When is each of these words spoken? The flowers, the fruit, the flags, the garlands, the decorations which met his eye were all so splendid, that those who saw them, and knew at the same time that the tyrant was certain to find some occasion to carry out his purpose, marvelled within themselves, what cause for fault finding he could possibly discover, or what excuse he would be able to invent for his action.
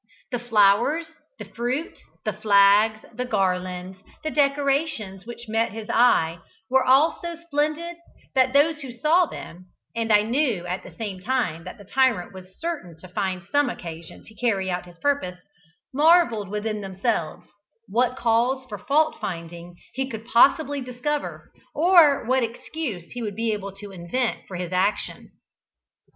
The 0.31 0.39
flowers, 0.39 1.11
the 1.37 1.45
fruit, 1.45 1.99
the 2.25 2.33
flags, 2.33 3.05
the 3.13 3.23
garlands, 3.23 3.99
the 4.23 4.31
decorations 4.31 5.27
which 5.27 5.47
met 5.47 5.73
his 5.73 5.91
eye 5.91 6.39
were 6.71 6.83
all 6.83 7.19
so 7.21 7.35
splendid, 7.35 7.97
that 8.33 8.51
those 8.51 8.79
who 8.81 8.91
saw 8.93 9.27
them, 9.27 9.67
and 9.95 10.09
knew 10.31 10.65
at 10.65 10.81
the 10.81 10.89
same 10.89 11.19
time 11.19 11.65
that 11.65 11.77
the 11.77 11.85
tyrant 11.85 12.33
was 12.33 12.59
certain 12.59 12.97
to 12.97 13.07
find 13.09 13.43
some 13.43 13.69
occasion 13.69 14.23
to 14.23 14.33
carry 14.33 14.71
out 14.71 14.87
his 14.87 14.97
purpose, 14.97 15.39
marvelled 15.93 16.49
within 16.49 16.81
themselves, 16.81 17.47
what 17.87 18.17
cause 18.17 18.65
for 18.67 18.79
fault 18.79 19.17
finding 19.21 19.75
he 19.93 20.09
could 20.09 20.25
possibly 20.25 20.81
discover, 20.81 21.51
or 21.75 22.25
what 22.25 22.41
excuse 22.43 23.03
he 23.11 23.21
would 23.21 23.35
be 23.35 23.53
able 23.53 23.71
to 23.71 23.91
invent 23.91 24.39
for 24.47 24.55
his 24.57 24.71
action. 24.73 25.31